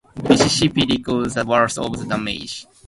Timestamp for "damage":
2.05-2.65